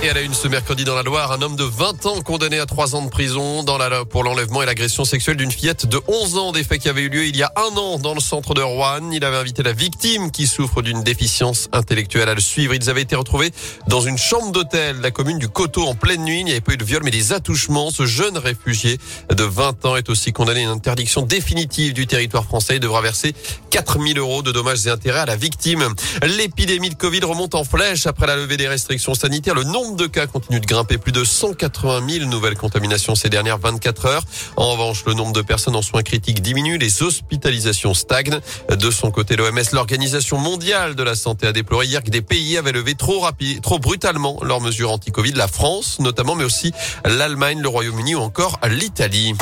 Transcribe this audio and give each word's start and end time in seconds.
Et 0.00 0.10
à 0.10 0.14
la 0.14 0.20
une 0.20 0.32
ce 0.32 0.46
mercredi 0.46 0.84
dans 0.84 0.94
la 0.94 1.02
Loire, 1.02 1.32
un 1.32 1.42
homme 1.42 1.56
de 1.56 1.64
20 1.64 2.06
ans 2.06 2.20
condamné 2.22 2.60
à 2.60 2.66
3 2.66 2.94
ans 2.94 3.02
de 3.02 3.10
prison 3.10 3.64
pour 4.08 4.22
l'enlèvement 4.22 4.62
et 4.62 4.66
l'agression 4.66 5.04
sexuelle 5.04 5.36
d'une 5.36 5.50
fillette 5.50 5.86
de 5.86 6.00
11 6.06 6.38
ans. 6.38 6.52
Des 6.52 6.62
faits 6.62 6.80
qui 6.80 6.88
avaient 6.88 7.02
eu 7.02 7.08
lieu 7.08 7.26
il 7.26 7.36
y 7.36 7.42
a 7.42 7.52
un 7.56 7.76
an 7.76 7.98
dans 7.98 8.14
le 8.14 8.20
centre 8.20 8.54
de 8.54 8.62
Rouen. 8.62 9.10
Il 9.10 9.24
avait 9.24 9.36
invité 9.36 9.64
la 9.64 9.72
victime 9.72 10.30
qui 10.30 10.46
souffre 10.46 10.82
d'une 10.82 11.02
déficience 11.02 11.68
intellectuelle 11.72 12.28
à 12.28 12.34
le 12.34 12.40
suivre. 12.40 12.74
Ils 12.74 12.88
avaient 12.88 13.02
été 13.02 13.16
retrouvés 13.16 13.50
dans 13.88 14.00
une 14.00 14.18
chambre 14.18 14.52
d'hôtel, 14.52 15.00
la 15.00 15.10
commune 15.10 15.40
du 15.40 15.48
Coteau 15.48 15.84
en 15.88 15.96
pleine 15.96 16.22
nuit. 16.22 16.40
Il 16.40 16.44
n'y 16.44 16.52
avait 16.52 16.60
pas 16.60 16.74
eu 16.74 16.76
de 16.76 16.84
viol 16.84 17.02
mais 17.02 17.10
des 17.10 17.32
attouchements. 17.32 17.90
Ce 17.90 18.06
jeune 18.06 18.38
réfugié 18.38 18.98
de 19.34 19.42
20 19.42 19.84
ans 19.84 19.96
est 19.96 20.08
aussi 20.10 20.32
condamné 20.32 20.60
à 20.60 20.62
une 20.62 20.68
interdiction 20.68 21.22
définitive 21.22 21.92
du 21.92 22.06
territoire 22.06 22.44
français. 22.44 22.76
Il 22.76 22.80
devra 22.80 23.00
verser 23.00 23.34
4000 23.70 24.16
euros 24.18 24.42
de 24.42 24.52
dommages 24.52 24.86
et 24.86 24.90
intérêts 24.90 25.20
à 25.20 25.26
la 25.26 25.36
victime. 25.36 25.92
L'épidémie 26.22 26.90
de 26.90 26.94
Covid 26.94 27.24
remonte 27.24 27.56
en 27.56 27.64
flèche 27.64 28.06
après 28.06 28.28
la 28.28 28.36
levée 28.36 28.56
des 28.56 28.68
restrictions 28.68 29.14
sanitaires. 29.14 29.56
Le 29.56 29.64
nombre 29.64 29.87
de 29.96 30.06
cas 30.06 30.26
continue 30.26 30.60
de 30.60 30.66
grimper. 30.66 30.98
Plus 30.98 31.12
de 31.12 31.24
180 31.24 32.08
000 32.08 32.26
nouvelles 32.26 32.56
contaminations 32.56 33.14
ces 33.14 33.28
dernières 33.28 33.58
24 33.58 34.06
heures. 34.06 34.22
En 34.56 34.72
revanche, 34.72 35.04
le 35.06 35.14
nombre 35.14 35.32
de 35.32 35.42
personnes 35.42 35.76
en 35.76 35.82
soins 35.82 36.02
critiques 36.02 36.42
diminue. 36.42 36.78
Les 36.78 37.02
hospitalisations 37.02 37.94
stagnent. 37.94 38.40
De 38.70 38.90
son 38.90 39.10
côté, 39.10 39.36
l'OMS, 39.36 39.72
l'Organisation 39.72 40.38
mondiale 40.38 40.94
de 40.94 41.02
la 41.02 41.14
santé, 41.14 41.46
a 41.46 41.52
déploré 41.52 41.86
hier 41.86 42.02
que 42.02 42.10
des 42.10 42.22
pays 42.22 42.56
avaient 42.56 42.72
levé 42.72 42.94
trop 42.94 43.20
rapide, 43.20 43.62
trop 43.62 43.78
brutalement 43.78 44.38
leurs 44.42 44.60
mesures 44.60 44.92
anti-Covid. 44.92 45.32
La 45.32 45.48
France, 45.48 45.98
notamment, 46.00 46.34
mais 46.34 46.44
aussi 46.44 46.72
l'Allemagne, 47.04 47.60
le 47.60 47.68
Royaume-Uni 47.68 48.14
ou 48.14 48.20
encore 48.20 48.58
l'Italie. 48.68 49.34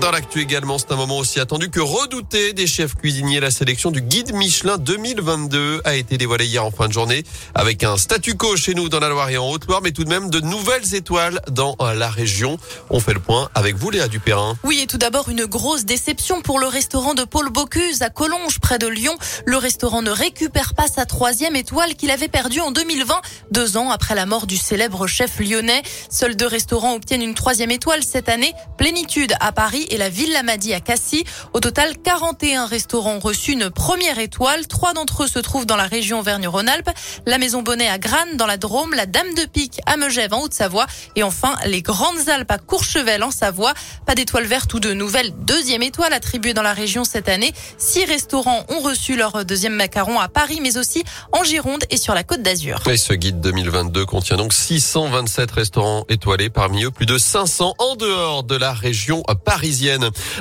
Dans 0.00 0.10
l'actu 0.10 0.40
également, 0.40 0.78
c'est 0.78 0.90
un 0.90 0.96
moment 0.96 1.18
aussi 1.18 1.38
attendu 1.38 1.68
que 1.68 1.78
redouté 1.78 2.54
des 2.54 2.66
chefs 2.66 2.94
cuisiniers. 2.94 3.40
La 3.40 3.50
sélection 3.50 3.90
du 3.90 4.00
guide 4.00 4.32
Michelin 4.32 4.78
2022 4.78 5.82
a 5.84 5.94
été 5.94 6.16
dévoilée 6.16 6.46
hier 6.46 6.64
en 6.64 6.70
fin 6.70 6.88
de 6.88 6.94
journée 6.94 7.24
avec 7.54 7.84
un 7.84 7.98
statu 7.98 8.34
quo 8.34 8.56
chez 8.56 8.74
nous 8.74 8.88
dans 8.88 9.00
la 9.00 9.10
Loire 9.10 9.28
et 9.28 9.36
en 9.36 9.50
Haute-Loire, 9.50 9.80
mais 9.82 9.92
tout 9.92 10.04
de 10.04 10.08
même 10.08 10.30
de 10.30 10.40
nouvelles 10.40 10.94
étoiles 10.94 11.42
dans 11.50 11.76
la 11.78 12.08
région. 12.08 12.56
On 12.88 13.00
fait 13.00 13.12
le 13.12 13.20
point 13.20 13.50
avec 13.54 13.76
vous, 13.76 13.90
Léa 13.90 14.08
Dupérin. 14.08 14.56
Oui, 14.64 14.80
et 14.82 14.86
tout 14.86 14.96
d'abord, 14.96 15.28
une 15.28 15.44
grosse 15.44 15.84
déception 15.84 16.40
pour 16.40 16.58
le 16.58 16.68
restaurant 16.68 17.12
de 17.12 17.24
Paul 17.24 17.50
Bocuse 17.50 18.00
à 18.00 18.08
Collonges, 18.08 18.60
près 18.60 18.78
de 18.78 18.86
Lyon. 18.86 19.14
Le 19.44 19.58
restaurant 19.58 20.00
ne 20.00 20.10
récupère 20.10 20.72
pas 20.72 20.86
sa 20.88 21.04
troisième 21.04 21.54
étoile 21.54 21.96
qu'il 21.96 22.10
avait 22.10 22.28
perdue 22.28 22.60
en 22.60 22.70
2020, 22.70 23.14
deux 23.50 23.76
ans 23.76 23.90
après 23.90 24.14
la 24.14 24.24
mort 24.24 24.46
du 24.46 24.56
célèbre 24.56 25.06
chef 25.06 25.38
lyonnais. 25.38 25.82
Seuls 26.08 26.34
deux 26.34 26.46
restaurants 26.46 26.94
obtiennent 26.94 27.22
une 27.22 27.34
troisième 27.34 27.70
étoile 27.70 28.02
cette 28.02 28.30
année. 28.30 28.54
Plénitude 28.78 29.34
à 29.38 29.52
Paris 29.52 29.81
et 29.90 29.98
la 29.98 30.08
Ville 30.08 30.32
Lamadi 30.32 30.72
à 30.74 30.80
Cassis. 30.80 31.24
Au 31.52 31.60
total, 31.60 31.96
41 32.02 32.66
restaurants 32.66 33.14
ont 33.14 33.18
reçu 33.20 33.52
une 33.52 33.70
première 33.70 34.18
étoile. 34.18 34.66
Trois 34.66 34.92
d'entre 34.92 35.24
eux 35.24 35.28
se 35.28 35.38
trouvent 35.38 35.66
dans 35.66 35.76
la 35.76 35.86
région 35.86 36.20
Auvergne-Rhône-Alpes. 36.20 36.90
La 37.26 37.38
Maison 37.38 37.62
Bonnet 37.62 37.88
à 37.88 37.98
Grannes 37.98 38.36
dans 38.36 38.46
la 38.46 38.56
Drôme, 38.56 38.94
la 38.94 39.06
Dame 39.06 39.34
de 39.34 39.44
Pique 39.44 39.80
à 39.86 39.96
Megève 39.96 40.32
en 40.32 40.42
Haute-Savoie 40.42 40.86
et 41.16 41.22
enfin 41.22 41.56
les 41.66 41.82
Grandes 41.82 42.28
Alpes 42.28 42.50
à 42.50 42.58
Courchevel 42.58 43.22
en 43.22 43.30
Savoie. 43.30 43.74
Pas 44.06 44.14
d'étoile 44.14 44.44
verte 44.44 44.72
ou 44.74 44.80
de 44.80 44.92
nouvelle 44.92 45.32
deuxième 45.44 45.82
étoile 45.82 46.12
attribuée 46.12 46.54
dans 46.54 46.62
la 46.62 46.72
région 46.72 47.04
cette 47.04 47.28
année. 47.28 47.52
Six 47.78 48.04
restaurants 48.04 48.64
ont 48.68 48.80
reçu 48.80 49.16
leur 49.16 49.44
deuxième 49.44 49.74
macaron 49.74 50.20
à 50.20 50.28
Paris 50.28 50.60
mais 50.62 50.76
aussi 50.76 51.04
en 51.32 51.44
Gironde 51.44 51.84
et 51.90 51.96
sur 51.96 52.14
la 52.14 52.24
Côte 52.24 52.42
d'Azur. 52.42 52.80
Et 52.88 52.96
ce 52.96 53.12
guide 53.12 53.40
2022 53.40 54.06
contient 54.06 54.36
donc 54.36 54.52
627 54.52 55.50
restaurants 55.50 56.04
étoilés, 56.08 56.50
parmi 56.50 56.84
eux 56.84 56.90
plus 56.90 57.06
de 57.06 57.18
500 57.18 57.74
en 57.78 57.96
dehors 57.96 58.44
de 58.44 58.56
la 58.56 58.72
région 58.72 59.22
parisienne. 59.44 59.71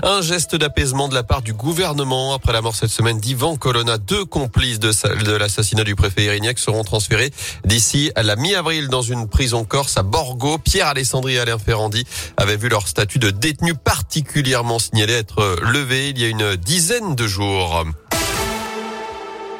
Un 0.03 0.21
geste 0.21 0.55
d'apaisement 0.55 1.07
de 1.07 1.13
la 1.13 1.23
part 1.23 1.41
du 1.41 1.53
gouvernement 1.53 2.33
après 2.33 2.51
la 2.51 2.61
mort 2.61 2.75
cette 2.75 2.89
semaine 2.89 3.17
d'Ivan 3.17 3.55
Colonna. 3.55 3.97
Deux 3.97 4.25
complices 4.25 4.79
de, 4.79 4.91
de 5.23 5.31
l'assassinat 5.31 5.85
du 5.85 5.95
préfet 5.95 6.25
Irignac 6.25 6.59
seront 6.59 6.83
transférés 6.83 7.31
d'ici 7.63 8.11
à 8.15 8.23
la 8.23 8.35
mi-avril 8.35 8.89
dans 8.89 9.01
une 9.01 9.29
prison 9.29 9.63
corse 9.63 9.95
à 9.95 10.03
Borgo. 10.03 10.57
Pierre 10.57 10.87
Alessandri 10.87 11.35
et 11.35 11.39
Alain 11.39 11.57
Ferrandi 11.57 12.05
avaient 12.35 12.57
vu 12.57 12.67
leur 12.67 12.89
statut 12.89 13.19
de 13.19 13.29
détenu 13.29 13.73
particulièrement 13.73 14.79
signalé 14.79 15.13
être 15.13 15.57
levé 15.63 16.09
il 16.09 16.19
y 16.19 16.25
a 16.25 16.27
une 16.27 16.57
dizaine 16.57 17.15
de 17.15 17.27
jours. 17.27 17.85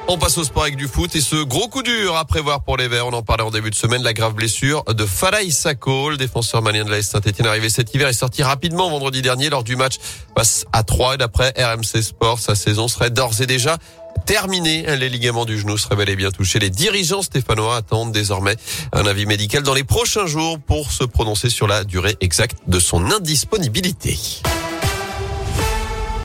On 0.07 0.17
passe 0.17 0.37
au 0.37 0.43
sport 0.43 0.63
avec 0.63 0.75
du 0.75 0.87
foot 0.87 1.15
et 1.15 1.21
ce 1.21 1.37
gros 1.43 1.69
coup 1.69 1.83
dur 1.83 2.17
à 2.17 2.25
prévoir 2.25 2.63
pour 2.63 2.75
les 2.75 2.87
Verts. 2.87 3.07
On 3.07 3.13
en 3.13 3.21
parlait 3.21 3.43
en 3.43 3.51
début 3.51 3.69
de 3.69 3.75
semaine. 3.75 4.03
La 4.03 4.13
grave 4.13 4.33
blessure 4.33 4.83
de 4.83 5.05
Falaï 5.05 5.51
Sako, 5.51 6.09
le 6.09 6.17
défenseur 6.17 6.61
malien 6.61 6.83
de 6.83 6.89
la 6.89 7.01
Saint-Etienne 7.01 7.47
arrivé 7.47 7.69
cet 7.69 7.93
hiver 7.93 8.07
est 8.07 8.13
sorti 8.13 8.43
rapidement 8.43 8.89
vendredi 8.89 9.21
dernier 9.21 9.49
lors 9.49 9.63
du 9.63 9.75
match 9.75 9.95
face 10.35 10.65
à 10.73 10.83
3 10.83 11.15
et 11.15 11.17
d'après 11.17 11.53
RMC 11.57 12.01
Sport, 12.01 12.39
sa 12.39 12.55
saison 12.55 12.87
serait 12.87 13.09
d'ores 13.09 13.41
et 13.41 13.45
déjà 13.45 13.77
terminée. 14.25 14.83
Les 14.97 15.07
ligaments 15.07 15.45
du 15.45 15.57
genou 15.57 15.77
seraient 15.77 15.95
bel 15.95 16.09
et 16.09 16.15
bien 16.15 16.31
touchés. 16.31 16.59
Les 16.59 16.69
dirigeants 16.69 17.21
stéphanois 17.21 17.77
attendent 17.77 18.11
désormais 18.11 18.55
un 18.91 19.05
avis 19.05 19.25
médical 19.25 19.63
dans 19.63 19.73
les 19.73 19.83
prochains 19.83 20.25
jours 20.25 20.59
pour 20.59 20.91
se 20.91 21.03
prononcer 21.03 21.49
sur 21.49 21.67
la 21.67 21.83
durée 21.83 22.17
exacte 22.19 22.57
de 22.67 22.79
son 22.79 23.11
indisponibilité. 23.11 24.17